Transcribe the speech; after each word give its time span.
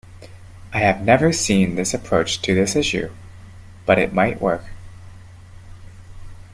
I 0.73 0.79
have 0.79 1.03
never 1.05 1.31
seen 1.31 1.75
this 1.75 1.93
approach 1.93 2.41
to 2.41 2.55
this 2.55 2.75
issue, 2.75 3.11
but 3.85 3.99
it 3.99 4.15
might 4.15 4.41
work. 4.41 4.63